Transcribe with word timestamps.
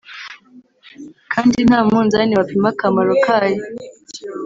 kandi 1.33 1.57
nta 1.67 1.79
munzani 1.89 2.33
wapima 2.39 2.67
akamaro 2.73 3.13
kayo 3.25 3.61